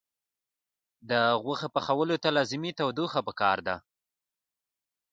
د 1.09 1.11
غوښې 1.43 1.67
پخولو 1.75 2.15
ته 2.23 2.29
لازمي 2.37 2.71
تودوخه 2.79 3.19
پکار 3.27 3.57
ده. 3.67 3.75